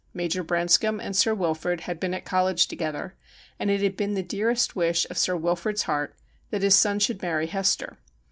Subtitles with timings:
[0.15, 3.13] Major Branscombe and Sir Wilfrid had been at college together,
[3.59, 6.15] and it had been the dearest wish of Sir Wilfrid's heart
[6.49, 7.99] that his son should marry Hester.